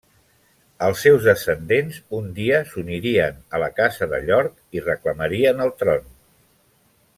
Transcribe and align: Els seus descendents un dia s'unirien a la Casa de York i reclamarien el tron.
Els 0.85 1.03
seus 1.07 1.27
descendents 1.27 1.99
un 2.21 2.31
dia 2.39 2.63
s'unirien 2.71 3.37
a 3.57 3.61
la 3.65 3.69
Casa 3.81 4.09
de 4.15 4.23
York 4.31 4.79
i 4.81 4.85
reclamarien 4.89 5.63
el 5.67 5.75
tron. 5.83 6.11